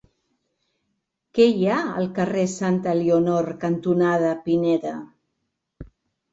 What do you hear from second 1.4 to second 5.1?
hi ha al carrer Santa Elionor cantonada Pineda?